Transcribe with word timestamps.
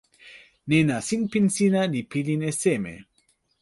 nena 0.67 0.95
sinpin 1.07 1.45
sina 1.55 1.81
li 1.91 2.01
pilin 2.11 2.41
e 2.49 2.51
seme? 2.61 2.95